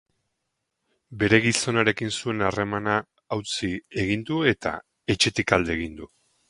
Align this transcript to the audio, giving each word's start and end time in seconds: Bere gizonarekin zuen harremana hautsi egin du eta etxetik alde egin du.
Bere 1.23 1.39
gizonarekin 1.43 2.13
zuen 2.21 2.43
harremana 2.47 2.97
hautsi 3.37 3.73
egin 4.07 4.27
du 4.33 4.43
eta 4.55 4.77
etxetik 5.17 5.57
alde 5.59 5.81
egin 5.81 6.01
du. 6.03 6.15